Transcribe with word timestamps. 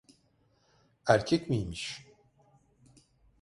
Erkek 1.07 1.49
miymiş? 1.49 2.05